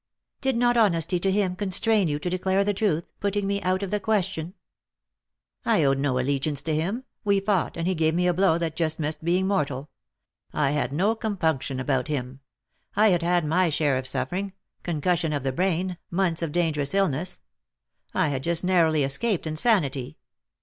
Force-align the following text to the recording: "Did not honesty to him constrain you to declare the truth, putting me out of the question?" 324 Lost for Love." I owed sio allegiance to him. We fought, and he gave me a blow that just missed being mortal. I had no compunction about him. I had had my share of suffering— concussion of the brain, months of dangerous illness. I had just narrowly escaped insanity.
"Did 0.41 0.57
not 0.57 0.77
honesty 0.77 1.19
to 1.19 1.29
him 1.31 1.55
constrain 1.55 2.07
you 2.07 2.17
to 2.17 2.29
declare 2.31 2.63
the 2.63 2.73
truth, 2.73 3.03
putting 3.19 3.45
me 3.45 3.61
out 3.61 3.83
of 3.83 3.91
the 3.91 3.99
question?" 3.99 4.55
324 5.63 5.75
Lost 5.83 5.83
for 5.83 5.89
Love." 5.91 6.17
I 6.17 6.19
owed 6.19 6.25
sio 6.25 6.25
allegiance 6.25 6.61
to 6.63 6.73
him. 6.75 7.03
We 7.23 7.39
fought, 7.39 7.77
and 7.77 7.87
he 7.87 7.93
gave 7.93 8.15
me 8.15 8.25
a 8.25 8.33
blow 8.33 8.57
that 8.57 8.75
just 8.75 8.99
missed 8.99 9.23
being 9.23 9.45
mortal. 9.45 9.91
I 10.53 10.71
had 10.71 10.91
no 10.91 11.13
compunction 11.13 11.79
about 11.79 12.07
him. 12.07 12.39
I 12.95 13.09
had 13.09 13.21
had 13.21 13.45
my 13.45 13.69
share 13.69 13.99
of 13.99 14.07
suffering— 14.07 14.53
concussion 14.81 15.33
of 15.33 15.43
the 15.43 15.51
brain, 15.51 15.99
months 16.09 16.41
of 16.41 16.51
dangerous 16.51 16.95
illness. 16.95 17.39
I 18.15 18.29
had 18.29 18.41
just 18.41 18.63
narrowly 18.63 19.03
escaped 19.03 19.45
insanity. 19.45 20.17